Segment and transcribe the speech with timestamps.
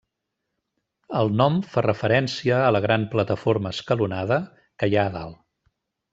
[1.19, 5.39] El nom fa referència a la gran plataforma escalonada que hi ha a dalt.